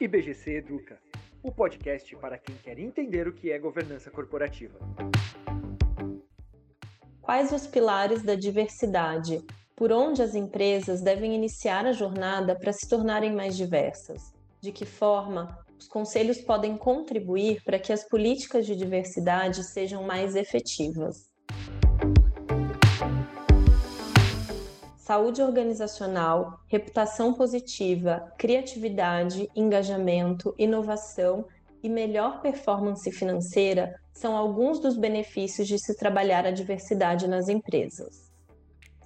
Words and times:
IBGC 0.00 0.52
Educa, 0.52 0.98
o 1.42 1.52
podcast 1.52 2.16
para 2.16 2.38
quem 2.38 2.56
quer 2.56 2.78
entender 2.78 3.28
o 3.28 3.34
que 3.34 3.52
é 3.52 3.58
governança 3.58 4.10
corporativa. 4.10 4.78
Quais 7.20 7.52
os 7.52 7.66
pilares 7.66 8.22
da 8.22 8.34
diversidade? 8.34 9.44
Por 9.76 9.92
onde 9.92 10.22
as 10.22 10.34
empresas 10.34 11.02
devem 11.02 11.34
iniciar 11.34 11.84
a 11.84 11.92
jornada 11.92 12.58
para 12.58 12.72
se 12.72 12.88
tornarem 12.88 13.34
mais 13.34 13.54
diversas? 13.54 14.32
De 14.62 14.72
que 14.72 14.86
forma 14.86 15.54
os 15.78 15.86
conselhos 15.86 16.40
podem 16.40 16.78
contribuir 16.78 17.62
para 17.62 17.78
que 17.78 17.92
as 17.92 18.08
políticas 18.08 18.64
de 18.64 18.74
diversidade 18.74 19.62
sejam 19.64 20.02
mais 20.04 20.34
efetivas? 20.34 21.29
Saúde 25.10 25.42
organizacional, 25.42 26.60
reputação 26.68 27.34
positiva, 27.34 28.32
criatividade, 28.38 29.50
engajamento, 29.56 30.54
inovação 30.56 31.46
e 31.82 31.88
melhor 31.88 32.40
performance 32.40 33.10
financeira 33.10 33.92
são 34.12 34.36
alguns 34.36 34.78
dos 34.78 34.96
benefícios 34.96 35.66
de 35.66 35.80
se 35.80 35.96
trabalhar 35.96 36.46
a 36.46 36.52
diversidade 36.52 37.26
nas 37.26 37.48
empresas. 37.48 38.30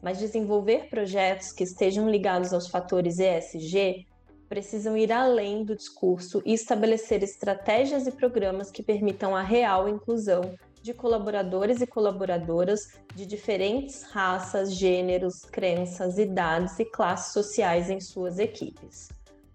Mas 0.02 0.18
desenvolver 0.18 0.90
projetos 0.90 1.52
que 1.52 1.64
estejam 1.64 2.10
ligados 2.10 2.52
aos 2.52 2.68
fatores 2.68 3.18
ESG 3.18 4.06
precisam 4.46 4.98
ir 4.98 5.10
além 5.10 5.64
do 5.64 5.74
discurso 5.74 6.42
e 6.44 6.52
estabelecer 6.52 7.22
estratégias 7.22 8.06
e 8.06 8.12
programas 8.12 8.70
que 8.70 8.82
permitam 8.82 9.34
a 9.34 9.41
real 9.41 9.88
inclusão 9.88 10.55
de 10.84 10.92
colaboradores 10.92 11.80
e 11.80 11.86
colaboradoras 11.86 12.90
de 13.14 13.24
diferentes 13.24 14.02
raças, 14.02 14.74
gêneros, 14.74 15.40
crenças, 15.40 16.18
idades 16.18 16.78
e 16.78 16.84
classes 16.84 17.32
sociais 17.32 17.88
em 17.88 17.98
suas 18.00 18.38
equipes. 18.38 19.08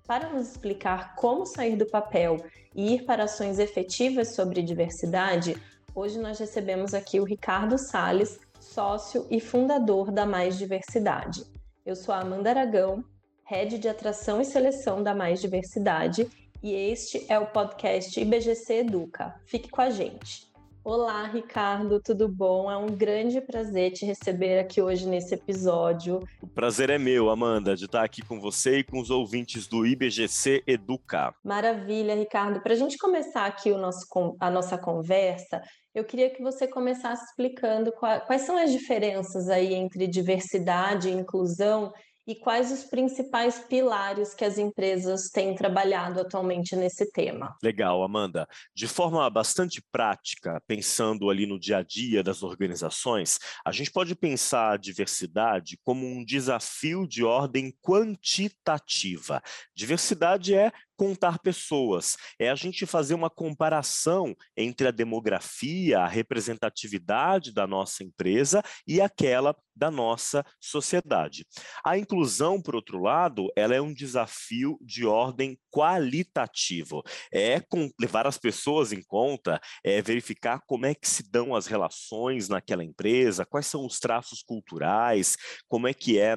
Para 0.08 0.34
nos 0.34 0.50
explicar 0.50 1.14
como 1.16 1.46
sair 1.46 1.76
do 1.76 1.86
papel 1.86 2.44
e 2.74 2.96
ir 2.96 3.06
para 3.06 3.26
ações 3.26 3.60
efetivas 3.60 4.34
sobre 4.34 4.64
diversidade, 4.64 5.56
hoje 5.94 6.18
nós 6.18 6.40
recebemos 6.40 6.96
aqui 6.96 7.20
o 7.20 7.26
Ricardo 7.26 7.78
Sales, 7.78 8.40
sócio 8.60 9.28
e 9.30 9.40
fundador 9.40 10.12
da 10.12 10.26
Mais 10.26 10.58
Diversidade. 10.58 11.46
Eu 11.86 11.96
sou 11.96 12.12
a 12.12 12.22
Amanda 12.22 12.50
Aragão, 12.50 13.04
head 13.44 13.78
de 13.78 13.88
atração 13.88 14.42
e 14.42 14.46
seleção 14.46 15.04
da 15.04 15.14
Mais 15.14 15.40
Diversidade, 15.40 16.28
e 16.64 16.74
este 16.74 17.24
é 17.32 17.38
o 17.38 17.46
podcast 17.46 18.20
IBGC 18.20 18.80
Educa. 18.80 19.40
Fique 19.46 19.70
com 19.70 19.80
a 19.80 19.92
gente. 19.92 20.49
Olá, 20.82 21.28
Ricardo, 21.28 22.00
tudo 22.00 22.28
bom? 22.30 22.72
É 22.72 22.78
um 22.78 22.88
grande 22.88 23.42
prazer 23.42 23.92
te 23.92 24.06
receber 24.06 24.60
aqui 24.60 24.82
hoje 24.82 25.06
nesse 25.06 25.36
episódio. 25.36 26.22
O 26.42 26.48
prazer 26.48 26.90
é 26.90 26.98
meu, 26.98 27.30
Amanda, 27.30 27.76
de 27.76 27.84
estar 27.84 28.04
aqui 28.04 28.22
com 28.22 28.40
você 28.40 28.80
e 28.80 28.84
com 28.84 29.00
os 29.00 29.10
ouvintes 29.10 29.68
do 29.68 29.86
IBGC 29.86 30.64
Educa. 30.66 31.36
Maravilha, 31.44 32.16
Ricardo. 32.16 32.62
Para 32.62 32.74
a 32.74 32.78
gente 32.78 32.98
começar 32.98 33.46
aqui 33.46 33.72
o 33.72 33.78
nosso, 33.78 34.08
a 34.40 34.50
nossa 34.50 34.78
conversa, 34.78 35.62
eu 35.94 36.06
queria 36.06 36.30
que 36.30 36.42
você 36.42 36.66
começasse 36.66 37.26
explicando 37.26 37.92
quais 37.92 38.44
são 38.44 38.58
as 38.58 38.72
diferenças 38.72 39.50
aí 39.50 39.74
entre 39.74 40.08
diversidade 40.08 41.10
e 41.10 41.14
inclusão 41.14 41.92
e 42.30 42.36
quais 42.36 42.72
os 42.72 42.84
principais 42.84 43.58
pilares 43.58 44.36
que 44.36 44.46
as 44.46 44.60
empresas 44.60 45.32
têm 45.32 45.56
trabalhado 45.56 46.22
atualmente 46.22 46.76
nesse 46.76 47.12
tema. 47.12 47.58
Legal, 47.64 48.04
Amanda. 48.04 48.48
De 48.72 48.88
forma 48.88 49.28
bastante 49.32 49.82
prática, 49.92 50.62
pensando 50.68 51.32
ali 51.32 51.48
no 51.48 51.60
dia 51.60 51.78
a 51.78 51.84
dia 51.84 52.22
das 52.22 52.44
organizações, 52.44 53.40
a 53.66 53.72
gente 53.72 53.92
pode 53.92 54.14
pensar 54.14 54.74
a 54.74 54.78
diversidade 54.78 55.80
como 55.84 56.06
um 56.06 56.24
desafio 56.24 57.08
de 57.08 57.24
ordem 57.24 57.76
quantitativa. 57.82 59.42
Diversidade 59.76 60.54
é 60.54 60.72
contar 61.00 61.40
pessoas, 61.40 62.18
é 62.38 62.50
a 62.50 62.56
gente 62.56 62.86
fazer 62.86 63.14
uma 63.14 63.30
comparação 63.30 64.36
entre 64.58 64.86
a 64.86 64.92
demografia, 64.92 66.02
a 66.02 66.08
representatividade 66.08 67.54
da 67.54 67.66
nossa 67.66 68.04
empresa 68.04 68.62
e 68.86 69.00
aquela 69.00 69.56
da 69.74 69.90
nossa 69.90 70.46
sociedade. 70.60 71.46
A 71.86 71.98
inclusão, 71.98 72.62
por 72.62 72.76
outro 72.76 73.02
lado, 73.02 73.48
ela 73.56 73.74
é 73.74 73.80
um 73.80 73.94
desafio 73.94 74.78
de 74.82 75.06
ordem 75.06 75.58
qualitativo. 75.72 77.02
É 77.34 77.64
levar 77.98 78.28
as 78.28 78.38
pessoas 78.38 78.92
em 78.92 79.02
conta, 79.02 79.58
é 79.82 80.02
verificar 80.02 80.60
como 80.68 80.86
é 80.86 80.94
que 80.94 81.08
se 81.08 81.32
dão 81.32 81.56
as 81.56 81.66
relações 81.66 82.50
naquela 82.50 82.84
empresa, 82.84 83.46
quais 83.46 83.68
são 83.68 83.86
os 83.86 84.00
traços 84.00 84.44
culturais, 84.44 85.38
como 85.70 85.88
é 85.88 85.94
que 85.94 86.20
é 86.20 86.36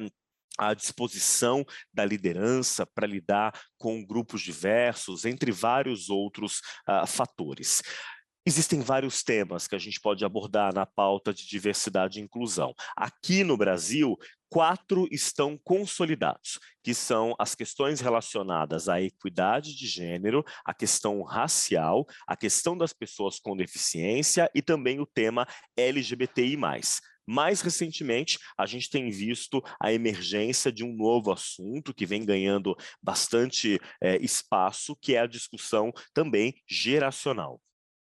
à 0.58 0.74
disposição 0.74 1.64
da 1.92 2.04
liderança 2.04 2.86
para 2.86 3.06
lidar 3.06 3.52
com 3.78 4.04
grupos 4.04 4.42
diversos, 4.42 5.24
entre 5.24 5.50
vários 5.50 6.10
outros 6.10 6.60
uh, 6.88 7.06
fatores. 7.06 7.82
Existem 8.44 8.80
vários 8.80 9.22
temas 9.22 9.68
que 9.68 9.76
a 9.76 9.78
gente 9.78 10.00
pode 10.00 10.24
abordar 10.24 10.74
na 10.74 10.84
pauta 10.84 11.32
de 11.32 11.46
diversidade 11.46 12.18
e 12.18 12.22
inclusão. 12.22 12.74
Aqui 12.96 13.44
no 13.44 13.56
Brasil, 13.56 14.16
quatro 14.48 15.06
estão 15.12 15.56
consolidados, 15.62 16.58
que 16.82 16.92
são 16.92 17.36
as 17.38 17.54
questões 17.54 18.00
relacionadas 18.00 18.88
à 18.88 19.00
equidade 19.00 19.76
de 19.76 19.86
gênero, 19.86 20.44
a 20.64 20.74
questão 20.74 21.22
racial, 21.22 22.04
a 22.26 22.36
questão 22.36 22.76
das 22.76 22.92
pessoas 22.92 23.38
com 23.38 23.56
deficiência 23.56 24.50
e 24.52 24.60
também 24.60 24.98
o 24.98 25.06
tema 25.06 25.46
LGBTI+. 25.76 26.58
Mais 27.32 27.62
recentemente, 27.62 28.38
a 28.58 28.66
gente 28.66 28.90
tem 28.90 29.08
visto 29.08 29.62
a 29.80 29.90
emergência 29.90 30.70
de 30.70 30.84
um 30.84 30.94
novo 30.94 31.32
assunto 31.32 31.94
que 31.94 32.04
vem 32.04 32.26
ganhando 32.26 32.76
bastante 33.02 33.80
é, 34.02 34.18
espaço, 34.18 34.94
que 35.00 35.14
é 35.14 35.20
a 35.20 35.26
discussão 35.26 35.90
também 36.12 36.52
geracional. 36.68 37.58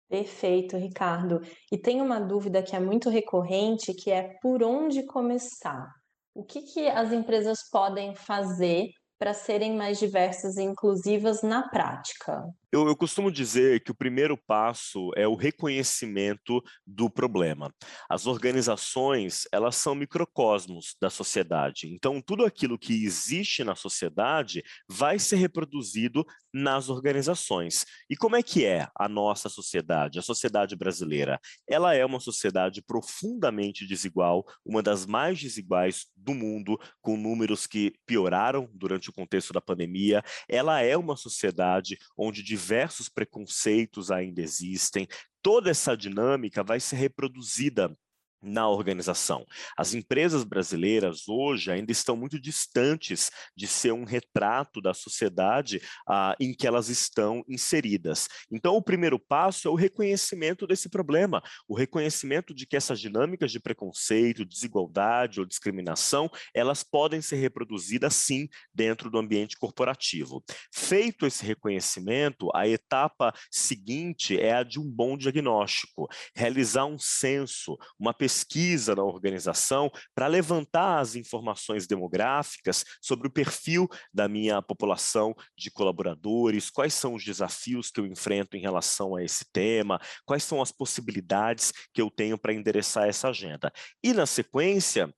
Perfeito, 0.07 0.77
Ricardo. 0.77 1.41
E 1.71 1.79
tem 1.79 1.99
uma 1.99 2.19
dúvida 2.19 2.61
que 2.61 2.75
é 2.75 2.79
muito 2.79 3.09
recorrente, 3.09 3.91
que 3.91 4.11
é 4.11 4.37
por 4.39 4.61
onde 4.61 5.01
começar? 5.01 5.91
O 6.35 6.43
que, 6.43 6.61
que 6.61 6.87
as 6.87 7.11
empresas 7.11 7.67
podem 7.71 8.13
fazer 8.13 8.91
para 9.17 9.33
serem 9.33 9.75
mais 9.75 9.97
diversas 9.97 10.57
e 10.57 10.61
inclusivas 10.61 11.41
na 11.41 11.67
prática? 11.69 12.43
Eu, 12.69 12.85
eu, 12.85 12.97
costumo 12.97 13.31
dizer 13.31 13.81
que 13.81 13.91
o 13.91 13.95
primeiro 13.95 14.35
passo 14.35 15.11
é 15.15 15.25
o 15.25 15.35
reconhecimento 15.35 16.61
do 16.85 17.09
problema. 17.09 17.73
As 18.09 18.27
organizações, 18.27 19.47
elas 19.53 19.77
são 19.77 19.95
microcosmos 19.95 20.97
da 21.01 21.09
sociedade. 21.09 21.87
Então, 21.87 22.21
tudo 22.21 22.43
aquilo 22.43 22.77
que 22.77 23.05
existe 23.05 23.63
na 23.63 23.73
sociedade 23.73 24.61
vai 24.89 25.17
ser 25.17 25.37
reproduzido 25.37 26.25
nas 26.53 26.89
organizações. 26.89 27.85
E 28.09 28.17
como 28.17 28.35
é 28.35 28.43
que 28.43 28.65
é 28.65 28.87
a 28.95 29.07
nossa 29.07 29.47
sociedade, 29.47 30.19
a 30.19 30.23
sociedade 30.23 30.75
brasileira? 30.75 31.39
Ela 31.69 31.93
é 31.93 32.05
uma 32.05 32.19
sociedade 32.19 32.81
profundamente 32.81 33.87
desigual, 33.87 34.43
uma 34.65 34.83
das 34.83 35.05
mais 35.05 35.39
desiguais 35.39 36.07
do 36.17 36.33
mundo, 36.33 36.77
com 37.01 37.15
números 37.15 37.65
que 37.65 37.93
pioraram 38.05 38.69
durante 38.73 39.09
o 39.09 39.13
contexto 39.13 39.53
da 39.53 39.61
pandemia. 39.61 40.21
Ela 40.49 40.81
é 40.81 40.97
uma 40.97 41.15
sociedade 41.15 41.97
onde 42.17 42.43
diversos 42.57 43.07
preconceitos 43.07 44.09
ainda 44.09 44.41
existem, 44.41 45.07
toda 45.43 45.69
essa 45.69 45.95
dinâmica 45.95 46.63
vai 46.63 46.79
ser 46.79 46.95
reproduzida 46.95 47.95
na 48.41 48.69
organização. 48.69 49.45
As 49.75 49.93
empresas 49.93 50.43
brasileiras 50.43 51.27
hoje 51.27 51.71
ainda 51.71 51.91
estão 51.91 52.15
muito 52.15 52.39
distantes 52.39 53.31
de 53.55 53.67
ser 53.67 53.91
um 53.91 54.03
retrato 54.03 54.81
da 54.81 54.93
sociedade 54.93 55.81
ah, 56.07 56.35
em 56.39 56.53
que 56.53 56.67
elas 56.67 56.89
estão 56.89 57.43
inseridas. 57.47 58.27
Então, 58.51 58.75
o 58.75 58.81
primeiro 58.81 59.19
passo 59.19 59.67
é 59.67 59.71
o 59.71 59.75
reconhecimento 59.75 60.67
desse 60.67 60.89
problema, 60.89 61.41
o 61.67 61.75
reconhecimento 61.75 62.53
de 62.53 62.65
que 62.65 62.77
essas 62.77 62.99
dinâmicas 62.99 63.51
de 63.51 63.59
preconceito, 63.59 64.45
desigualdade 64.45 65.39
ou 65.39 65.45
discriminação, 65.45 66.29
elas 66.53 66.83
podem 66.83 67.21
ser 67.21 67.37
reproduzidas 67.37 68.15
sim 68.15 68.47
dentro 68.73 69.09
do 69.09 69.17
ambiente 69.17 69.57
corporativo. 69.57 70.43
Feito 70.73 71.25
esse 71.25 71.43
reconhecimento, 71.45 72.49
a 72.53 72.67
etapa 72.67 73.33
seguinte 73.51 74.39
é 74.39 74.53
a 74.53 74.63
de 74.63 74.79
um 74.79 74.89
bom 74.89 75.17
diagnóstico, 75.17 76.07
realizar 76.35 76.85
um 76.85 76.99
censo, 76.99 77.77
uma 77.99 78.13
pesquisa 78.13 78.26
pesquisa 78.27 78.93
na 78.93 79.03
organização 79.03 79.89
para 80.13 80.27
levantar 80.27 80.99
as 80.99 81.15
informações 81.15 81.87
demográficas 81.87 82.83
sobre 83.01 83.29
o 83.29 83.31
perfil 83.31 83.87
da 84.13 84.27
minha 84.27 84.61
população 84.61 85.33
de 85.57 85.71
colaboradores, 85.71 86.69
quais 86.69 86.93
são 86.93 87.13
os 87.13 87.23
desafios 87.23 87.89
que 87.89 88.01
eu 88.01 88.05
enfrento 88.05 88.57
em 88.57 88.59
relação 88.59 89.15
a 89.15 89.23
esse 89.23 89.45
tema, 89.53 89.97
quais 90.25 90.43
são 90.43 90.61
as 90.61 90.73
possibilidades 90.73 91.71
que 91.93 92.01
eu 92.01 92.11
tenho 92.11 92.37
para 92.37 92.53
endereçar 92.53 93.07
essa 93.07 93.29
agenda. 93.29 93.71
E 94.03 94.11
na 94.11 94.25
sequência, 94.25 95.09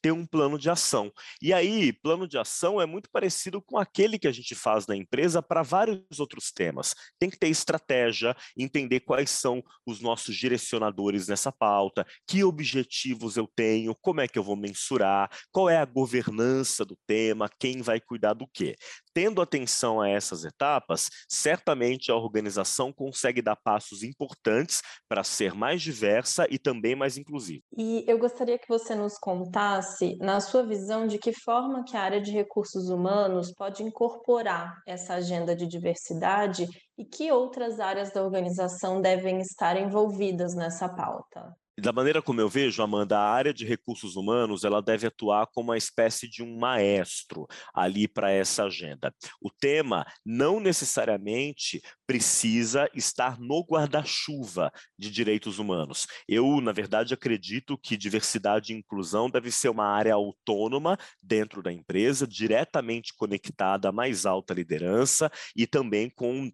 ter 0.00 0.12
um 0.12 0.26
plano 0.26 0.58
de 0.58 0.70
ação. 0.70 1.12
E 1.40 1.52
aí, 1.52 1.92
plano 1.92 2.26
de 2.26 2.38
ação 2.38 2.80
é 2.80 2.86
muito 2.86 3.10
parecido 3.10 3.60
com 3.60 3.78
aquele 3.78 4.18
que 4.18 4.28
a 4.28 4.32
gente 4.32 4.54
faz 4.54 4.86
na 4.86 4.96
empresa 4.96 5.42
para 5.42 5.62
vários 5.62 6.18
outros 6.18 6.50
temas. 6.50 6.94
Tem 7.18 7.28
que 7.28 7.38
ter 7.38 7.48
estratégia, 7.48 8.36
entender 8.56 9.00
quais 9.00 9.30
são 9.30 9.62
os 9.86 10.00
nossos 10.00 10.36
direcionadores 10.36 11.28
nessa 11.28 11.52
pauta, 11.52 12.06
que 12.26 12.44
objetivos 12.44 13.36
eu 13.36 13.48
tenho, 13.54 13.94
como 14.00 14.20
é 14.20 14.28
que 14.28 14.38
eu 14.38 14.44
vou 14.44 14.56
mensurar, 14.56 15.30
qual 15.50 15.68
é 15.68 15.76
a 15.76 15.84
governança 15.84 16.84
do 16.84 16.96
tema, 17.06 17.50
quem 17.58 17.82
vai 17.82 18.00
cuidar 18.00 18.34
do 18.34 18.46
quê. 18.52 18.76
Tendo 19.14 19.42
atenção 19.42 20.00
a 20.00 20.08
essas 20.08 20.44
etapas, 20.44 21.08
certamente 21.28 22.10
a 22.10 22.16
organização 22.16 22.92
consegue 22.92 23.42
dar 23.42 23.56
passos 23.56 24.02
importantes 24.02 24.80
para 25.08 25.22
ser 25.22 25.54
mais 25.54 25.82
diversa 25.82 26.46
e 26.48 26.58
também 26.58 26.94
mais 26.94 27.16
inclusiva. 27.18 27.62
E 27.76 28.04
eu 28.08 28.18
gostaria 28.18 28.58
que 28.58 28.68
você 28.68 28.94
nos 28.94 29.18
contasse, 29.18 30.16
na 30.16 30.40
sua 30.40 30.62
visão, 30.62 31.06
de 31.06 31.18
que 31.18 31.32
forma 31.32 31.84
que 31.84 31.96
a 31.96 32.02
área 32.02 32.20
de 32.20 32.30
recursos 32.30 32.88
humanos 32.88 33.52
pode 33.52 33.82
incorporar 33.82 34.80
essa 34.86 35.14
agenda 35.14 35.54
de 35.54 35.66
diversidade 35.66 36.66
e 36.96 37.04
que 37.04 37.30
outras 37.30 37.80
áreas 37.80 38.12
da 38.12 38.22
organização 38.22 39.00
devem 39.00 39.40
estar 39.40 39.76
envolvidas 39.76 40.54
nessa 40.54 40.88
pauta. 40.88 41.52
Da 41.78 41.90
maneira 41.90 42.20
como 42.20 42.38
eu 42.38 42.50
vejo, 42.50 42.82
Amanda, 42.82 43.18
a 43.18 43.30
área 43.32 43.52
de 43.52 43.64
recursos 43.64 44.14
humanos 44.14 44.62
ela 44.62 44.82
deve 44.82 45.06
atuar 45.06 45.46
como 45.46 45.70
uma 45.70 45.78
espécie 45.78 46.28
de 46.28 46.42
um 46.42 46.58
maestro 46.58 47.46
ali 47.74 48.06
para 48.06 48.30
essa 48.30 48.64
agenda. 48.64 49.14
O 49.40 49.50
tema 49.50 50.04
não 50.24 50.60
necessariamente 50.60 51.80
precisa 52.06 52.90
estar 52.94 53.40
no 53.40 53.64
guarda-chuva 53.64 54.70
de 54.98 55.10
direitos 55.10 55.58
humanos. 55.58 56.06
Eu, 56.28 56.60
na 56.60 56.72
verdade, 56.72 57.14
acredito 57.14 57.78
que 57.78 57.96
diversidade 57.96 58.74
e 58.74 58.76
inclusão 58.76 59.30
deve 59.30 59.50
ser 59.50 59.70
uma 59.70 59.86
área 59.86 60.12
autônoma 60.12 60.98
dentro 61.22 61.62
da 61.62 61.72
empresa, 61.72 62.26
diretamente 62.26 63.14
conectada 63.16 63.88
à 63.88 63.92
mais 63.92 64.26
alta 64.26 64.52
liderança 64.52 65.32
e 65.56 65.66
também 65.66 66.10
com 66.10 66.52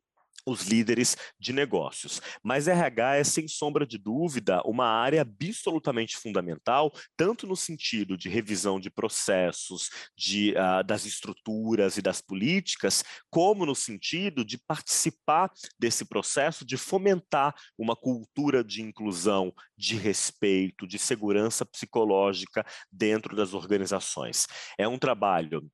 os 0.49 0.67
líderes 0.67 1.17
de 1.39 1.53
negócios. 1.53 2.21
Mas 2.43 2.69
RH 2.69 3.17
é, 3.17 3.25
sem 3.25 3.47
sombra 3.47 3.87
de 3.87 3.99
dúvida, 3.99 4.63
uma 4.65 4.87
área 4.87 5.23
absolutamente 5.23 6.17
fundamental, 6.17 6.93
tanto 7.17 7.47
no 7.47 7.57
sentido 7.57 8.17
de 8.17 8.29
revisão 8.29 8.81
de 8.81 8.91
processos, 8.91 9.91
de, 10.17 10.53
uh, 10.53 10.83
das 10.85 11.05
estruturas 11.05 11.97
e 11.97 12.03
das 12.03 12.21
políticas, 12.21 13.05
como 13.31 13.67
no 13.67 13.75
sentido 13.75 14.45
de 14.45 14.59
participar 14.59 15.51
desse 15.79 16.05
processo, 16.05 16.65
de 16.65 16.77
fomentar 16.77 17.55
uma 17.77 17.95
cultura 17.95 18.65
de 18.65 18.83
inclusão, 18.83 19.53
de 19.77 19.97
respeito, 19.97 20.87
de 20.87 20.99
segurança 20.99 21.65
psicológica 21.65 22.65
dentro 22.91 23.37
das 23.37 23.55
organizações. 23.55 24.47
É 24.79 24.87
um 24.89 24.99
trabalho 24.99 25.71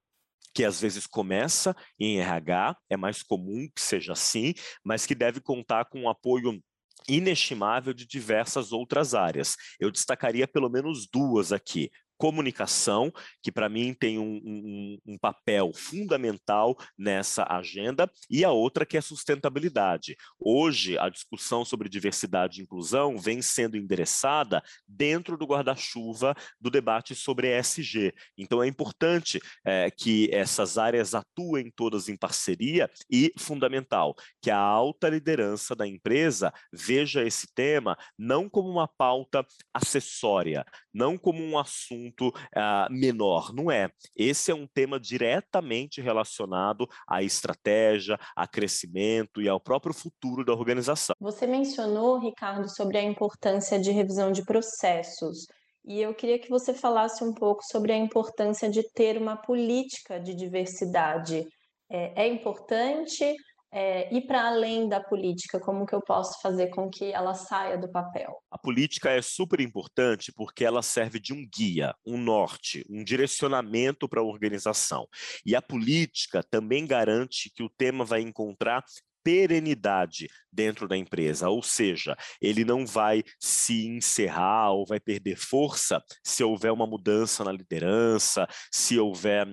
que 0.55 0.65
às 0.65 0.81
vezes 0.81 1.07
começa 1.07 1.77
em 1.99 2.21
RH, 2.21 2.77
é 2.89 2.97
mais 2.97 3.23
comum 3.23 3.69
que 3.75 3.83
seja 3.83 4.13
assim, 4.13 4.55
mas 4.85 5.05
que 5.05 5.15
deve 5.15 5.41
contar 5.41 5.87
com 5.87 6.03
um 6.03 6.09
apoio 6.09 6.63
inestimável 7.09 7.93
de 7.93 8.07
diversas 8.07 8.73
outras 8.73 9.15
áreas. 9.15 9.57
Eu 9.79 9.91
destacaria 9.91 10.47
pelo 10.49 10.71
menos 10.71 11.07
duas 11.07 11.53
aqui 11.53 11.91
comunicação, 12.25 13.13
que 13.43 13.53
para 13.53 13.69
mim 13.69 13.93
tem 13.93 14.19
um, 14.19 14.41
um, 14.43 14.99
um, 15.09 15.19
papel 15.19 15.75
fundamental 15.75 16.75
nessa 16.97 17.45
agenda, 17.51 18.11
e 18.31 18.43
a 18.43 18.51
outra 18.51 18.87
que 18.87 18.97
é 18.97 19.01
sustentabilidade. 19.03 20.17
Hoje, 20.41 20.97
a 20.99 21.11
discussão 21.11 21.67
sobre 21.67 21.87
diversidade 21.87 22.59
e 22.59 22.63
inclusão 22.63 23.19
vem 23.19 23.43
sendo 23.43 23.77
endereçada 23.77 24.63
dentro 24.89 25.37
do 25.37 25.45
guarda-chuva 25.45 26.35
do 26.59 26.71
debate 26.71 27.15
sobre 27.15 27.59
ESG. 27.59 28.15
Então, 28.39 28.63
é 28.63 28.67
importante 28.67 29.39
é, 29.63 29.91
que 29.91 30.31
essas 30.33 30.79
áreas 30.79 31.15
atuem 31.15 31.71
todas 31.77 32.09
em 32.09 32.17
parceria 32.17 32.91
e, 33.11 33.35
fundamental, 33.39 34.15
que 34.41 34.51
a 34.51 34.57
alta 34.57 35.11
liderança 35.11 35.77
da 35.77 35.87
empresa 35.87 36.51
veja 36.73 37.23
esse 37.23 37.47
tema 37.55 37.99
não 38.17 38.49
como 38.49 38.71
uma 38.71 38.89
pauta 38.89 39.45
acessória, 39.75 40.65
não 40.95 41.19
como 41.19 41.43
um 41.43 41.59
assunto 41.59 42.29
uh, 42.29 42.91
menor, 42.91 43.53
não 43.53 43.71
é. 43.71 43.91
Esse 44.17 44.51
é 44.51 44.55
um 44.55 44.67
tema 44.67 45.01
diretamente 45.01 46.01
relacionado 46.01 46.89
à 47.09 47.23
estratégia, 47.23 48.19
a 48.37 48.47
crescimento 48.47 49.43
e 49.43 49.49
ao 49.49 49.61
próprio 49.61 49.93
futuro 49.93 50.45
da 50.45 50.53
organização. 50.53 51.17
Você 51.21 51.47
mencionou, 51.47 52.19
Ricardo, 52.19 52.69
sobre 52.69 52.99
a 52.99 53.03
importância 53.03 53.79
de 53.79 53.91
revisão 53.91 54.31
de 54.31 54.45
processos. 54.45 55.47
E 55.87 56.01
eu 56.01 56.15
queria 56.15 56.39
que 56.39 56.49
você 56.49 56.73
falasse 56.73 57.23
um 57.23 57.35
pouco 57.35 57.63
sobre 57.65 57.93
a 57.93 57.97
importância 57.97 58.71
de 58.71 58.83
ter 58.93 59.19
uma 59.19 59.37
política 59.37 60.19
de 60.19 60.35
diversidade. 60.35 61.47
É, 61.91 62.25
é 62.25 62.29
importante 62.29 63.35
é, 63.75 64.15
ir 64.15 64.23
para 64.23 64.47
além 64.47 64.89
da 64.89 65.01
política? 65.01 65.59
Como 65.59 65.85
que 65.85 65.95
eu 65.95 66.01
posso 66.01 66.41
fazer 66.41 66.69
com 66.69 66.89
que 66.89 67.13
ela 67.13 67.35
saia 67.35 67.77
do 67.77 67.91
papel? 67.91 68.41
A 68.49 68.57
política 68.57 69.11
é 69.11 69.21
super 69.21 69.61
importante 69.61 70.33
porque 70.33 70.65
ela 70.65 70.81
serve 70.81 71.19
de 71.19 71.33
um 71.33 71.45
guia, 71.45 71.93
um 72.07 72.17
norte, 72.17 72.87
um 72.89 73.03
direcionamento 73.03 74.09
para 74.09 74.21
a 74.21 74.25
organização. 74.25 75.09
E 75.45 75.57
a 75.57 75.61
política 75.61 76.41
também 76.49 76.87
garante 76.87 77.51
que 77.53 77.65
o 77.65 77.69
tema 77.69 78.05
vai 78.05 78.21
encontrar 78.21 78.85
perenidade 79.25 80.29
dentro 80.53 80.87
da 80.87 80.97
empresa, 80.97 81.49
ou 81.49 81.63
seja, 81.63 82.15
ele 82.41 82.63
não 82.63 82.87
vai 82.87 83.25
se 83.41 83.87
encerrar 83.87 84.71
ou 84.73 84.87
vai 84.87 85.01
perder 85.01 85.37
força 85.37 86.01
se 86.23 86.45
houver 86.45 86.71
uma 86.71 86.87
mudança 86.87 87.43
na 87.43 87.51
liderança, 87.51 88.47
se 88.71 88.99
houver 88.99 89.49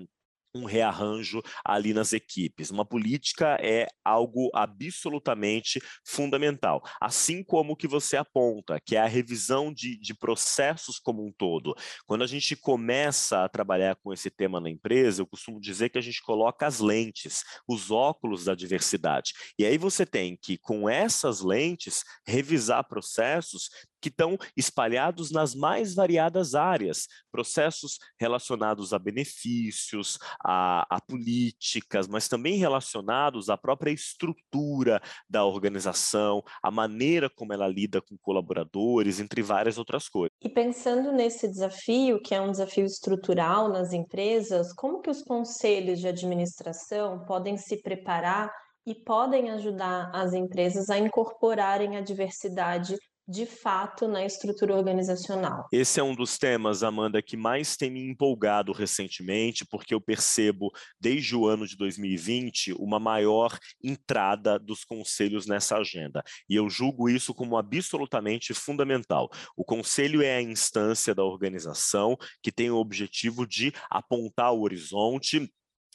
um 0.53 0.65
rearranjo 0.65 1.41
ali 1.65 1.93
nas 1.93 2.13
equipes. 2.13 2.69
Uma 2.69 2.85
política 2.85 3.57
é 3.61 3.87
algo 4.03 4.49
absolutamente 4.53 5.81
fundamental, 6.05 6.81
assim 6.99 7.43
como 7.43 7.73
o 7.73 7.75
que 7.75 7.87
você 7.87 8.17
aponta, 8.17 8.79
que 8.79 8.95
é 8.95 8.99
a 8.99 9.07
revisão 9.07 9.73
de, 9.73 9.97
de 9.97 10.13
processos 10.13 10.99
como 10.99 11.25
um 11.25 11.31
todo. 11.31 11.75
Quando 12.05 12.23
a 12.23 12.27
gente 12.27 12.55
começa 12.55 13.43
a 13.43 13.49
trabalhar 13.49 13.95
com 13.95 14.11
esse 14.13 14.29
tema 14.29 14.59
na 14.59 14.69
empresa, 14.69 15.21
eu 15.21 15.27
costumo 15.27 15.59
dizer 15.59 15.89
que 15.89 15.97
a 15.97 16.01
gente 16.01 16.21
coloca 16.21 16.65
as 16.65 16.79
lentes, 16.79 17.43
os 17.67 17.91
óculos 17.91 18.45
da 18.45 18.55
diversidade. 18.55 19.33
E 19.57 19.65
aí 19.65 19.77
você 19.77 20.05
tem 20.05 20.37
que, 20.41 20.57
com 20.57 20.89
essas 20.89 21.41
lentes, 21.41 22.03
revisar 22.25 22.87
processos 22.87 23.69
que 24.01 24.09
estão 24.09 24.37
espalhados 24.57 25.31
nas 25.31 25.53
mais 25.53 25.93
variadas 25.93 26.55
áreas, 26.55 27.07
processos 27.31 27.99
relacionados 28.19 28.93
a 28.93 28.99
benefícios, 28.99 30.17
a, 30.43 30.85
a, 30.89 30.99
políticas, 30.99 32.07
mas 32.07 32.27
também 32.27 32.57
relacionados 32.57 33.49
à 33.49 33.57
própria 33.57 33.91
estrutura 33.91 35.01
da 35.29 35.45
organização, 35.45 36.43
a 36.61 36.71
maneira 36.71 37.29
como 37.29 37.53
ela 37.53 37.67
lida 37.67 38.01
com 38.01 38.17
colaboradores, 38.17 39.19
entre 39.19 39.41
várias 39.41 39.77
outras 39.77 40.09
coisas. 40.09 40.31
E 40.41 40.49
pensando 40.49 41.11
nesse 41.11 41.47
desafio, 41.47 42.21
que 42.21 42.33
é 42.33 42.41
um 42.41 42.51
desafio 42.51 42.85
estrutural 42.85 43.69
nas 43.69 43.93
empresas, 43.93 44.73
como 44.73 45.01
que 45.01 45.09
os 45.09 45.21
conselhos 45.21 45.99
de 45.99 46.07
administração 46.07 47.23
podem 47.25 47.57
se 47.57 47.77
preparar 47.81 48.51
e 48.85 48.95
podem 48.95 49.51
ajudar 49.51 50.09
as 50.13 50.33
empresas 50.33 50.89
a 50.89 50.97
incorporarem 50.97 51.97
a 51.97 52.01
diversidade 52.01 52.97
de 53.27 53.45
fato 53.45 54.07
na 54.07 54.25
estrutura 54.25 54.75
organizacional. 54.75 55.67
Esse 55.71 55.99
é 55.99 56.03
um 56.03 56.15
dos 56.15 56.37
temas, 56.37 56.83
Amanda, 56.83 57.21
que 57.21 57.37
mais 57.37 57.77
tem 57.77 57.89
me 57.89 58.01
empolgado 58.01 58.71
recentemente, 58.71 59.65
porque 59.65 59.93
eu 59.93 60.01
percebo 60.01 60.71
desde 60.99 61.35
o 61.35 61.47
ano 61.47 61.67
de 61.67 61.77
2020 61.77 62.73
uma 62.73 62.99
maior 62.99 63.57
entrada 63.83 64.59
dos 64.59 64.83
conselhos 64.83 65.45
nessa 65.45 65.77
agenda. 65.77 66.23
E 66.49 66.55
eu 66.55 66.69
julgo 66.69 67.09
isso 67.09 67.33
como 67.33 67.57
absolutamente 67.57 68.53
fundamental. 68.53 69.29
O 69.55 69.63
conselho 69.63 70.21
é 70.21 70.37
a 70.37 70.41
instância 70.41 71.15
da 71.15 71.23
organização 71.23 72.17
que 72.41 72.51
tem 72.51 72.69
o 72.69 72.77
objetivo 72.77 73.45
de 73.47 73.73
apontar 73.89 74.53
o 74.53 74.61
horizonte 74.61 75.49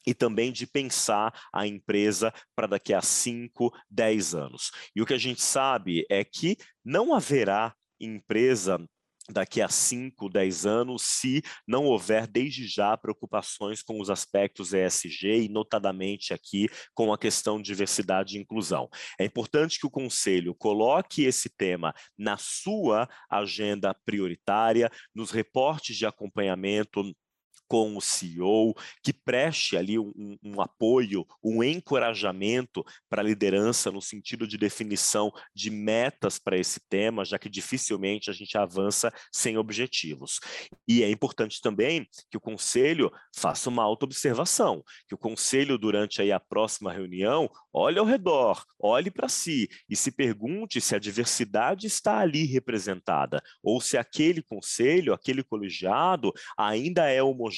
e 0.07 0.15
também 0.15 0.53
de 0.53 0.67
pensar 0.67 1.33
a 1.53 1.67
empresa 1.67 2.33
para 2.55 2.67
daqui 2.67 2.95
a 2.95 3.03
5, 3.03 3.73
10 3.91 4.35
anos. 4.35 4.71
E 4.95 5.03
o 5.03 5.07
que 5.07 5.15
a 5.15 5.19
gente 5.19 5.43
sabe 5.43 6.07
é 6.11 6.25
que 6.25 6.57
não 6.85 7.15
haverá 7.15 7.75
empresa 8.01 8.79
daqui 9.29 9.61
a 9.61 9.69
5, 9.69 10.29
10 10.29 10.67
anos, 10.67 11.03
se 11.03 11.43
não 11.67 11.85
houver 11.85 12.27
desde 12.27 12.67
já 12.67 12.97
preocupações 12.97 13.83
com 13.83 14.01
os 14.01 14.11
aspectos 14.11 14.73
ESG 14.73 15.45
e 15.45 15.49
notadamente 15.49 16.33
aqui 16.33 16.69
com 16.95 17.13
a 17.13 17.19
questão 17.19 17.59
de 17.59 17.65
diversidade 17.65 18.37
e 18.37 18.41
inclusão. 18.41 18.89
É 19.19 19.25
importante 19.25 19.79
que 19.79 19.87
o 19.87 19.91
conselho 19.91 20.55
coloque 20.55 21.25
esse 21.25 21.49
tema 21.49 21.93
na 22.17 22.37
sua 22.37 23.09
agenda 23.31 23.95
prioritária, 24.05 24.91
nos 25.15 25.31
reportes 25.31 25.97
de 25.97 26.07
acompanhamento 26.07 27.13
com 27.69 27.97
o 27.97 28.01
CEO, 28.01 28.75
que 29.03 29.13
preste 29.13 29.77
ali 29.77 29.99
um, 29.99 30.37
um 30.43 30.61
apoio, 30.61 31.27
um 31.43 31.63
encorajamento 31.63 32.85
para 33.09 33.23
a 33.23 33.25
liderança 33.25 33.91
no 33.91 34.01
sentido 34.01 34.47
de 34.47 34.57
definição 34.57 35.33
de 35.55 35.71
metas 35.71 36.39
para 36.39 36.59
esse 36.59 36.81
tema, 36.89 37.25
já 37.25 37.39
que 37.39 37.49
dificilmente 37.49 38.31
a 38.31 38.33
gente 38.33 38.57
avança 38.57 39.13
sem 39.33 39.57
objetivos. 39.59 40.41
E 40.87 41.03
é 41.03 41.11
importante 41.11 41.61
também 41.61 42.07
que 42.31 42.37
o 42.37 42.41
conselho 42.41 43.11
faça 43.35 43.69
uma 43.69 43.83
autoobservação, 43.83 44.83
que 45.09 45.15
o 45.15 45.19
conselho, 45.19 45.79
durante 45.79 46.23
aí 46.23 46.33
a 46.33 46.41
próxima 46.41 46.93
reunião, 46.93 47.51
olhe 47.73 47.99
ao 47.99 48.05
redor, 48.05 48.65
olhe 48.79 49.11
para 49.11 49.29
si 49.29 49.69
e 49.89 49.97
se 49.97 50.11
pergunte 50.11 50.81
se 50.81 50.95
a 50.95 50.99
diversidade 50.99 51.87
está 51.87 52.19
ali 52.19 52.45
representada, 52.45 53.43
ou 53.63 53.81
se 53.81 53.97
aquele 53.97 54.43
conselho, 54.43 55.13
aquele 55.13 55.43
colegiado 55.43 56.33
ainda 56.57 57.09
é 57.09 57.23
homogêneo. 57.23 57.56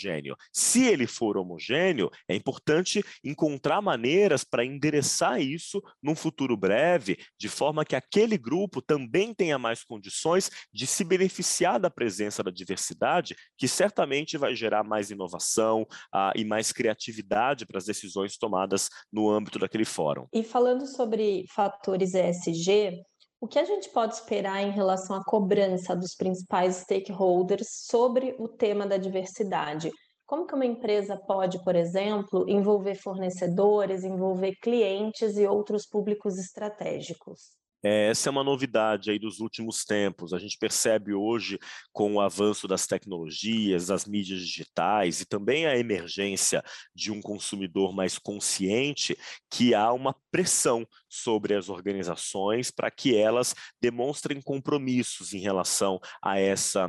Se 0.53 0.87
ele 0.87 1.07
for 1.07 1.37
homogêneo, 1.37 2.11
é 2.29 2.35
importante 2.35 3.05
encontrar 3.25 3.81
maneiras 3.81 4.45
para 4.45 4.65
endereçar 4.65 5.41
isso 5.41 5.83
num 6.03 6.15
futuro 6.15 6.57
breve, 6.57 7.19
de 7.39 7.49
forma 7.49 7.85
que 7.85 7.97
aquele 7.97 8.37
grupo 8.37 8.81
também 8.81 9.35
tenha 9.35 9.59
mais 9.59 9.83
condições 9.83 10.51
de 10.73 10.87
se 10.87 11.05
beneficiar 11.05 11.81
da 11.81 11.91
presença 11.91 12.43
da 12.43 12.51
diversidade, 12.51 13.37
que 13.57 13.69
certamente 13.69 14.37
vai 14.37 14.55
gerar 14.55 14.85
mais 14.85 15.11
inovação 15.11 15.83
uh, 15.83 16.33
e 16.35 16.45
mais 16.45 16.73
criatividade 16.73 17.67
para 17.67 17.79
as 17.79 17.85
decisões 17.85 18.37
tomadas 18.37 18.89
no 19.13 19.31
âmbito 19.31 19.59
daquele 19.59 19.85
fórum. 19.85 20.27
E 20.33 20.43
falando 20.43 20.87
sobre 20.87 21.45
fatores 21.49 22.15
ESG, 22.15 23.03
o 23.41 23.47
que 23.47 23.59
a 23.59 23.65
gente 23.65 23.89
pode 23.91 24.15
esperar 24.15 24.63
em 24.63 24.71
relação 24.71 25.15
à 25.17 25.25
cobrança 25.25 25.95
dos 25.95 26.15
principais 26.15 26.77
stakeholders 26.77 27.69
sobre 27.87 28.35
o 28.39 28.49
tema 28.49 28.87
da 28.87 28.97
diversidade? 28.97 29.91
Como 30.27 30.47
que 30.47 30.55
uma 30.55 30.67
empresa 30.67 31.17
pode, 31.17 31.63
por 31.65 31.77
exemplo, 31.77 32.45
envolver 32.49 32.97
fornecedores, 32.97 34.05
envolver 34.05 34.57
clientes 34.61 35.39
e 35.39 35.47
outros 35.47 35.87
públicos 35.87 36.37
estratégicos? 36.37 37.58
É, 37.83 38.09
essa 38.09 38.29
é 38.29 38.31
uma 38.31 38.43
novidade 38.43 39.11
aí 39.11 39.19
dos 39.19 39.39
últimos 39.41 39.85
tempos. 39.85 40.33
A 40.33 40.39
gente 40.39 40.59
percebe 40.59 41.15
hoje, 41.15 41.59
com 41.93 42.15
o 42.15 42.21
avanço 42.21 42.67
das 42.67 42.87
tecnologias, 42.87 43.87
das 43.87 44.05
mídias 44.05 44.41
digitais 44.41 45.21
e 45.21 45.27
também 45.27 45.67
a 45.67 45.79
emergência 45.79 46.63
de 46.95 47.13
um 47.13 47.21
consumidor 47.21 47.95
mais 47.95 48.19
consciente, 48.19 49.17
que 49.51 49.75
há 49.75 49.93
uma 49.93 50.15
pressão 50.31 50.87
sobre 51.09 51.55
as 51.55 51.69
organizações 51.69 52.71
para 52.71 52.91
que 52.91 53.17
elas 53.17 53.55
demonstrem 53.81 54.41
compromissos 54.43 55.33
em 55.33 55.39
relação 55.39 56.01
a 56.23 56.39
essa 56.39 56.89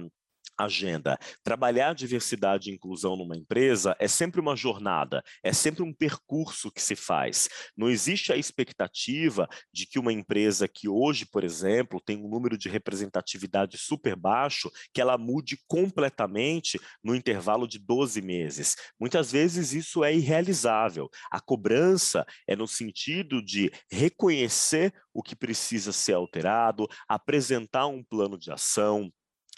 agenda. 0.59 1.17
Trabalhar 1.43 1.93
diversidade 1.93 2.69
e 2.69 2.73
inclusão 2.73 3.15
numa 3.15 3.35
empresa 3.35 3.95
é 3.99 4.07
sempre 4.07 4.39
uma 4.39 4.55
jornada, 4.55 5.23
é 5.43 5.53
sempre 5.53 5.83
um 5.83 5.93
percurso 5.93 6.71
que 6.71 6.81
se 6.81 6.95
faz. 6.95 7.47
Não 7.77 7.89
existe 7.89 8.33
a 8.33 8.37
expectativa 8.37 9.47
de 9.73 9.85
que 9.85 9.99
uma 9.99 10.13
empresa 10.13 10.67
que 10.67 10.87
hoje, 10.87 11.25
por 11.25 11.43
exemplo, 11.43 12.01
tem 12.01 12.17
um 12.17 12.29
número 12.29 12.57
de 12.57 12.69
representatividade 12.69 13.77
super 13.77 14.15
baixo, 14.15 14.69
que 14.93 15.01
ela 15.01 15.17
mude 15.17 15.57
completamente 15.67 16.79
no 17.03 17.15
intervalo 17.15 17.67
de 17.67 17.79
12 17.79 18.21
meses. 18.21 18.75
Muitas 18.99 19.31
vezes 19.31 19.73
isso 19.73 20.03
é 20.03 20.13
irrealizável. 20.13 21.09
A 21.31 21.39
cobrança 21.39 22.25
é 22.47 22.55
no 22.55 22.67
sentido 22.67 23.43
de 23.43 23.71
reconhecer 23.91 24.93
o 25.13 25.23
que 25.23 25.35
precisa 25.35 25.91
ser 25.91 26.13
alterado, 26.13 26.87
apresentar 27.07 27.87
um 27.87 28.03
plano 28.03 28.37
de 28.37 28.51
ação, 28.51 29.11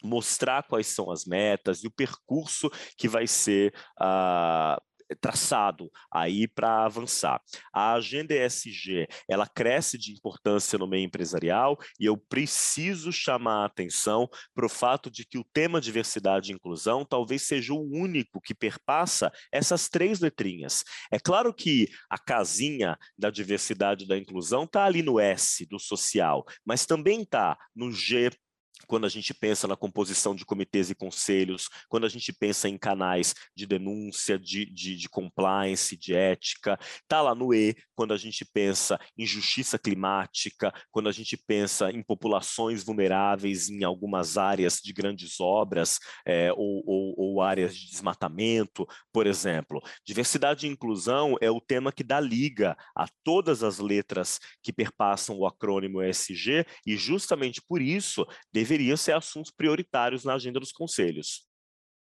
mostrar 0.04 0.64
quais 0.64 0.88
são 0.88 1.12
as 1.12 1.26
metas 1.26 1.84
e 1.84 1.88
o 1.88 1.92
percurso 1.92 2.70
que 2.98 3.08
vai 3.08 3.28
ser 3.28 3.74
uh, 4.02 4.82
traçado 5.16 5.92
aí 6.12 6.48
para 6.48 6.86
avançar. 6.86 7.42
A 7.74 7.94
agenda 7.94 8.34
ESG, 8.34 9.08
ela 9.28 9.48
cresce 9.48 9.98
de 9.98 10.12
importância 10.12 10.78
no 10.78 10.88
meio 10.88 11.06
empresarial 11.06 11.78
e 12.00 12.06
eu 12.06 12.18
preciso 12.18 13.12
chamar 13.12 13.64
a 13.64 13.66
atenção 13.66 14.30
para 14.54 14.66
o 14.66 14.70
fato 14.70 15.10
de 15.10 15.26
que 15.26 15.38
o 15.38 15.46
tema 15.54 15.82
diversidade 15.82 16.52
e 16.52 16.56
inclusão 16.56 17.06
talvez 17.06 17.44
seja 17.44 17.74
o 17.74 17.82
único 17.82 18.40
que 18.42 18.54
perpassa 18.54 19.32
essas 19.52 19.90
três 19.90 20.20
letrinhas. 20.20 20.84
É 21.12 21.20
claro 21.20 21.54
que 21.54 21.90
a 22.10 22.18
casinha 22.18 22.98
da 23.18 23.30
diversidade 23.30 24.06
e 24.06 24.08
da 24.08 24.18
inclusão 24.18 24.64
está 24.64 24.86
ali 24.86 25.02
no 25.02 25.20
S 25.20 25.66
do 25.66 25.80
social, 25.80 26.46
mas 26.66 26.86
também 26.86 27.22
está 27.22 27.58
no 27.76 27.92
G 27.92 28.32
quando 28.88 29.06
a 29.06 29.10
gente 29.10 29.34
pensa 29.34 29.68
na 29.68 29.76
composição 29.76 30.36
de 30.36 30.46
comitês 30.46 30.90
e 30.90 30.96
conselhos, 30.96 31.70
quando 31.90 32.06
a 32.06 32.10
gente 32.10 32.32
pensa 32.34 32.68
em 32.68 32.78
canais 32.78 33.34
de 33.56 33.66
denúncia, 33.66 34.38
de, 34.38 34.66
de, 34.66 34.96
de 34.96 35.10
compliance, 35.10 35.98
de 35.98 36.14
ética, 36.14 36.78
está 37.02 37.22
lá 37.22 37.36
no 37.36 37.54
E, 37.54 37.76
quando 37.96 38.14
a 38.14 38.18
gente 38.18 38.46
pensa 38.46 39.00
em 39.18 39.26
justiça 39.26 39.78
climática, 39.78 40.74
quando 40.92 41.10
a 41.10 41.12
gente 41.12 41.38
pensa 41.38 41.92
em 41.92 42.02
populações 42.02 42.84
vulneráveis 42.84 43.70
em 43.70 43.84
algumas 43.84 44.38
áreas 44.38 44.80
de 44.84 44.92
grandes 44.94 45.40
obras 45.40 46.00
é, 46.26 46.52
ou, 46.54 46.84
ou, 46.86 47.16
ou 47.18 47.42
áreas 47.42 47.76
de 47.76 47.90
desmatamento, 47.90 48.88
por 49.12 49.28
exemplo. 49.28 49.82
Diversidade 50.06 50.66
e 50.66 50.70
inclusão 50.70 51.36
é 51.42 51.50
o 51.50 51.62
tema 51.62 51.92
que 51.92 52.04
dá 52.04 52.20
liga 52.20 52.76
a 52.96 53.08
todas 53.24 53.64
as 53.64 53.80
letras 53.80 54.40
que 54.64 54.74
perpassam 54.74 55.38
o 55.38 55.46
acrônimo 55.46 56.02
ESG 56.02 56.66
e 56.86 56.98
justamente 56.98 57.62
por 57.62 57.82
isso 57.82 58.26
deve 58.52 58.71
deveriam 58.72 58.96
ser 58.96 59.14
assuntos 59.14 59.52
prioritários 59.52 60.24
na 60.24 60.36
agenda 60.36 60.60
dos 60.60 60.72
conselhos. 60.72 61.46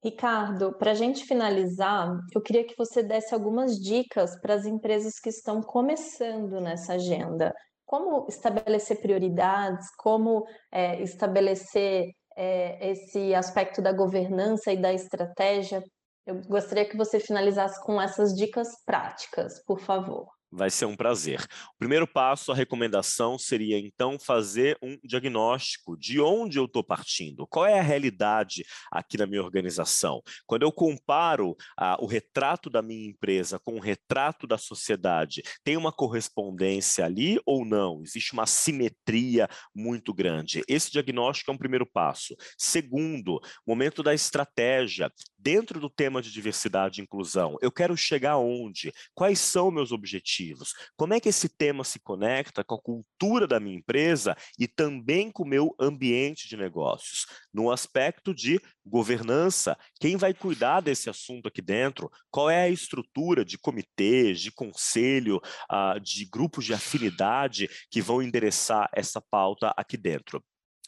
Ricardo, 0.02 0.72
para 0.72 0.92
a 0.92 0.94
gente 0.94 1.24
finalizar, 1.24 2.18
eu 2.34 2.40
queria 2.40 2.64
que 2.64 2.74
você 2.76 3.02
desse 3.02 3.34
algumas 3.34 3.78
dicas 3.78 4.38
para 4.40 4.54
as 4.54 4.64
empresas 4.64 5.18
que 5.18 5.28
estão 5.28 5.62
começando 5.62 6.60
nessa 6.60 6.94
agenda. 6.94 7.54
Como 7.86 8.26
estabelecer 8.28 9.00
prioridades, 9.00 9.86
como 9.98 10.46
é, 10.72 11.02
estabelecer 11.02 12.10
é, 12.36 12.90
esse 12.90 13.34
aspecto 13.34 13.82
da 13.82 13.92
governança 13.92 14.72
e 14.72 14.76
da 14.76 14.92
estratégia. 14.92 15.82
Eu 16.26 16.40
gostaria 16.46 16.88
que 16.88 16.96
você 16.96 17.20
finalizasse 17.20 17.82
com 17.84 18.00
essas 18.00 18.34
dicas 18.34 18.68
práticas, 18.86 19.62
por 19.64 19.80
favor. 19.80 20.26
Vai 20.56 20.70
ser 20.70 20.84
um 20.84 20.94
prazer. 20.94 21.40
O 21.74 21.78
primeiro 21.80 22.06
passo, 22.06 22.52
a 22.52 22.54
recomendação 22.54 23.36
seria 23.36 23.76
então 23.76 24.16
fazer 24.20 24.78
um 24.80 24.96
diagnóstico 25.02 25.96
de 25.98 26.20
onde 26.20 26.58
eu 26.58 26.66
estou 26.66 26.84
partindo, 26.84 27.44
qual 27.48 27.66
é 27.66 27.80
a 27.80 27.82
realidade 27.82 28.64
aqui 28.88 29.18
na 29.18 29.26
minha 29.26 29.42
organização. 29.42 30.22
Quando 30.46 30.62
eu 30.62 30.70
comparo 30.70 31.56
ah, 31.76 31.96
o 32.00 32.06
retrato 32.06 32.70
da 32.70 32.80
minha 32.80 33.08
empresa 33.08 33.58
com 33.58 33.74
o 33.74 33.80
retrato 33.80 34.46
da 34.46 34.56
sociedade, 34.56 35.42
tem 35.64 35.76
uma 35.76 35.90
correspondência 35.90 37.04
ali 37.04 37.40
ou 37.44 37.64
não? 37.64 38.00
Existe 38.04 38.32
uma 38.32 38.46
simetria 38.46 39.48
muito 39.74 40.14
grande. 40.14 40.62
Esse 40.68 40.88
diagnóstico 40.92 41.50
é 41.50 41.54
um 41.54 41.58
primeiro 41.58 41.84
passo. 41.84 42.36
Segundo, 42.56 43.40
momento 43.66 44.04
da 44.04 44.14
estratégia. 44.14 45.10
Dentro 45.44 45.78
do 45.78 45.90
tema 45.90 46.22
de 46.22 46.32
diversidade 46.32 46.98
e 46.98 47.04
inclusão, 47.04 47.58
eu 47.60 47.70
quero 47.70 47.94
chegar 47.98 48.38
onde? 48.38 48.90
Quais 49.14 49.38
são 49.38 49.70
meus 49.70 49.92
objetivos? 49.92 50.72
Como 50.96 51.12
é 51.12 51.20
que 51.20 51.28
esse 51.28 51.50
tema 51.50 51.84
se 51.84 52.00
conecta 52.00 52.64
com 52.64 52.76
a 52.76 52.80
cultura 52.80 53.46
da 53.46 53.60
minha 53.60 53.76
empresa 53.76 54.34
e 54.58 54.66
também 54.66 55.30
com 55.30 55.42
o 55.42 55.46
meu 55.46 55.76
ambiente 55.78 56.48
de 56.48 56.56
negócios? 56.56 57.26
No 57.52 57.70
aspecto 57.70 58.34
de 58.34 58.58
governança, 58.86 59.76
quem 60.00 60.16
vai 60.16 60.32
cuidar 60.32 60.80
desse 60.80 61.10
assunto 61.10 61.46
aqui 61.46 61.60
dentro? 61.60 62.10
Qual 62.30 62.48
é 62.48 62.62
a 62.62 62.70
estrutura 62.70 63.44
de 63.44 63.58
comitês, 63.58 64.40
de 64.40 64.50
conselho, 64.50 65.42
uh, 65.70 66.00
de 66.00 66.24
grupos 66.24 66.64
de 66.64 66.72
afinidade 66.72 67.68
que 67.90 68.00
vão 68.00 68.22
endereçar 68.22 68.88
essa 68.94 69.20
pauta 69.20 69.74
aqui 69.76 69.98
dentro? 69.98 70.42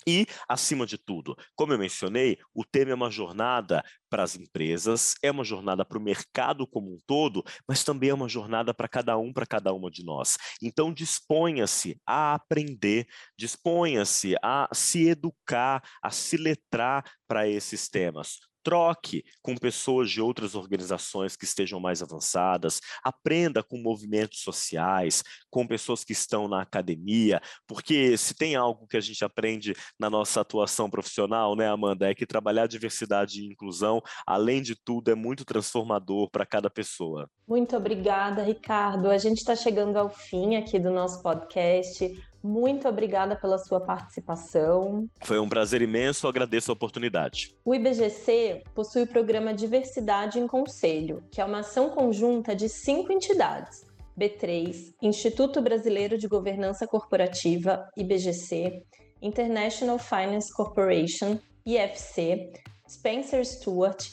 E, 0.06 0.26
acima 0.48 0.86
de 0.86 0.96
tudo, 0.96 1.36
como 1.54 1.72
eu 1.72 1.78
mencionei, 1.78 2.38
o 2.54 2.64
tema 2.64 2.92
é 2.92 2.94
uma 2.94 3.10
jornada 3.10 3.82
para 4.08 4.22
as 4.22 4.36
empresas, 4.36 5.14
é 5.20 5.30
uma 5.30 5.42
jornada 5.42 5.84
para 5.84 5.98
o 5.98 6.00
mercado 6.00 6.66
como 6.66 6.94
um 6.94 6.98
todo, 7.06 7.42
mas 7.66 7.82
também 7.82 8.10
é 8.10 8.14
uma 8.14 8.28
jornada 8.28 8.72
para 8.72 8.88
cada 8.88 9.18
um, 9.18 9.32
para 9.32 9.46
cada 9.46 9.72
uma 9.72 9.90
de 9.90 10.04
nós. 10.04 10.36
Então, 10.62 10.92
disponha-se 10.92 12.00
a 12.06 12.34
aprender, 12.34 13.06
disponha-se 13.36 14.36
a 14.42 14.68
se 14.72 15.08
educar, 15.08 15.82
a 16.02 16.10
se 16.10 16.36
letrar 16.36 17.04
para 17.26 17.48
esses 17.48 17.88
temas 17.88 18.38
troque 18.66 19.22
com 19.40 19.56
pessoas 19.56 20.10
de 20.10 20.20
outras 20.20 20.56
organizações 20.56 21.36
que 21.36 21.44
estejam 21.44 21.78
mais 21.78 22.02
avançadas, 22.02 22.80
aprenda 23.00 23.62
com 23.62 23.80
movimentos 23.80 24.40
sociais, 24.40 25.22
com 25.48 25.64
pessoas 25.64 26.02
que 26.02 26.12
estão 26.12 26.48
na 26.48 26.62
academia, 26.62 27.40
porque 27.64 28.16
se 28.16 28.34
tem 28.34 28.56
algo 28.56 28.88
que 28.88 28.96
a 28.96 29.00
gente 29.00 29.24
aprende 29.24 29.72
na 29.96 30.10
nossa 30.10 30.40
atuação 30.40 30.90
profissional, 30.90 31.54
né, 31.54 31.68
Amanda, 31.68 32.10
é 32.10 32.14
que 32.14 32.26
trabalhar 32.26 32.66
diversidade 32.66 33.40
e 33.40 33.46
inclusão, 33.46 34.02
além 34.26 34.60
de 34.60 34.74
tudo, 34.74 35.12
é 35.12 35.14
muito 35.14 35.44
transformador 35.44 36.28
para 36.28 36.44
cada 36.44 36.68
pessoa. 36.68 37.30
Muito 37.46 37.76
obrigada, 37.76 38.42
Ricardo. 38.42 39.08
A 39.08 39.16
gente 39.16 39.38
está 39.38 39.54
chegando 39.54 39.96
ao 39.96 40.10
fim 40.10 40.56
aqui 40.56 40.76
do 40.76 40.90
nosso 40.90 41.22
podcast. 41.22 42.20
Muito 42.46 42.88
obrigada 42.88 43.34
pela 43.34 43.58
sua 43.58 43.80
participação. 43.80 45.08
Foi 45.22 45.38
um 45.38 45.48
prazer 45.48 45.82
imenso, 45.82 46.28
agradeço 46.28 46.70
a 46.70 46.74
oportunidade. 46.74 47.54
O 47.64 47.74
IBGC 47.74 48.62
possui 48.74 49.02
o 49.02 49.06
programa 49.06 49.52
Diversidade 49.52 50.38
em 50.38 50.46
Conselho, 50.46 51.22
que 51.30 51.40
é 51.40 51.44
uma 51.44 51.60
ação 51.60 51.90
conjunta 51.90 52.54
de 52.54 52.68
cinco 52.68 53.12
entidades: 53.12 53.84
B3, 54.18 54.94
Instituto 55.02 55.60
Brasileiro 55.60 56.16
de 56.16 56.28
Governança 56.28 56.86
Corporativa, 56.86 57.88
IBGC, 57.96 58.82
International 59.20 59.98
Finance 59.98 60.52
Corporation, 60.54 61.38
IFC, 61.66 62.52
Spencer 62.88 63.44
Stuart 63.44 64.06